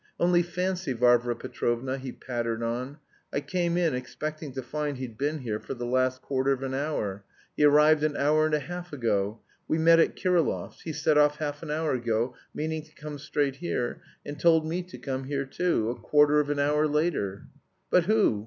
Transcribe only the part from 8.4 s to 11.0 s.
and a half ago; we met at Kirillov's: he